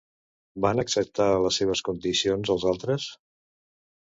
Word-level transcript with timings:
Van 0.65 0.81
acceptar 0.83 1.27
les 1.45 1.59
seves 1.61 1.83
condicions 1.91 2.53
els 2.55 2.67
altres? 2.73 3.07